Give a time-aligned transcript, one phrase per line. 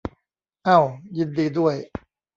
[0.65, 0.79] เอ้า
[1.17, 1.75] ยินดีด้วย